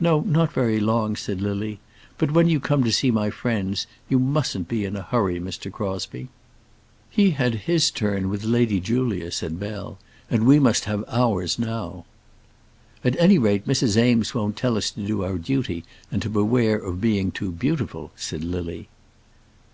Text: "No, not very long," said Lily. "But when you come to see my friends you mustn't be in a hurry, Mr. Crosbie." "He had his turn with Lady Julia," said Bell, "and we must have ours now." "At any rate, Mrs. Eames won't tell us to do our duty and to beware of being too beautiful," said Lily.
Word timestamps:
"No, 0.00 0.20
not 0.22 0.50
very 0.54 0.80
long," 0.80 1.14
said 1.14 1.42
Lily. 1.42 1.78
"But 2.16 2.30
when 2.30 2.48
you 2.48 2.58
come 2.58 2.82
to 2.84 2.90
see 2.90 3.10
my 3.10 3.28
friends 3.28 3.86
you 4.08 4.18
mustn't 4.18 4.66
be 4.66 4.86
in 4.86 4.96
a 4.96 5.02
hurry, 5.02 5.38
Mr. 5.38 5.70
Crosbie." 5.70 6.28
"He 7.10 7.32
had 7.32 7.54
his 7.68 7.90
turn 7.90 8.30
with 8.30 8.44
Lady 8.44 8.80
Julia," 8.80 9.30
said 9.30 9.60
Bell, 9.60 9.98
"and 10.30 10.46
we 10.46 10.58
must 10.58 10.86
have 10.86 11.04
ours 11.06 11.58
now." 11.58 12.06
"At 13.04 13.20
any 13.20 13.36
rate, 13.36 13.66
Mrs. 13.68 13.98
Eames 14.02 14.34
won't 14.34 14.56
tell 14.56 14.74
us 14.78 14.90
to 14.92 15.06
do 15.06 15.22
our 15.22 15.36
duty 15.36 15.84
and 16.10 16.22
to 16.22 16.30
beware 16.30 16.78
of 16.78 17.02
being 17.02 17.30
too 17.30 17.52
beautiful," 17.52 18.10
said 18.16 18.42
Lily. 18.44 18.88